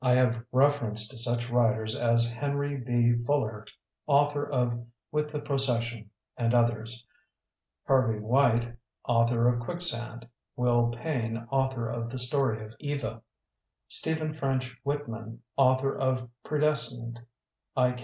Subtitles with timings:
[0.00, 3.14] I have refer ence to such writers as Henry B.
[3.26, 3.64] Ful ler,
[4.06, 7.04] author of With the Procession' and others;
[7.86, 8.76] Hervey White,
[9.08, 13.22] author of 'Quicksand'; Will Payne, author of 'The Story of Eva';
[13.88, 17.18] Stephen French Whitman, author of 'Predestined';
[17.76, 17.98] I.